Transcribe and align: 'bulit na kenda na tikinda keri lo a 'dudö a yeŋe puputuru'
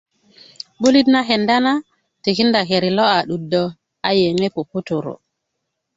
'bulit 0.79 1.07
na 1.11 1.21
kenda 1.27 1.55
na 1.65 1.73
tikinda 2.23 2.59
keri 2.69 2.89
lo 2.97 3.03
a 3.17 3.19
'dudö 3.27 3.63
a 4.07 4.09
yeŋe 4.19 4.47
puputuru' 4.55 5.17